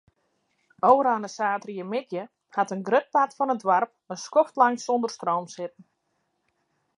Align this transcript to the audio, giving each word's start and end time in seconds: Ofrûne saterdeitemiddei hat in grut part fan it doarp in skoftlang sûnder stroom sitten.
Ofrûne 0.87 1.29
saterdeitemiddei 1.35 2.23
hat 2.57 2.73
in 2.75 2.85
grut 2.87 3.07
part 3.13 3.31
fan 3.37 3.53
it 3.55 3.61
doarp 3.65 3.91
in 4.11 4.17
skoftlang 4.25 4.77
sûnder 4.85 5.11
stroom 5.17 5.45
sitten. 5.55 5.83